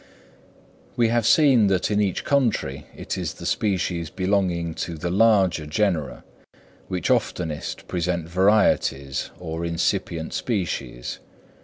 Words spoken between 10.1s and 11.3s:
species.